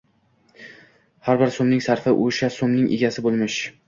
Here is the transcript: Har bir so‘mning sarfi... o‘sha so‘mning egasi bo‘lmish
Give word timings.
Har 1.27 1.37
bir 1.41 1.53
so‘mning 1.57 1.83
sarfi... 1.87 2.13
o‘sha 2.29 2.49
so‘mning 2.57 2.89
egasi 2.97 3.25
bo‘lmish 3.27 3.59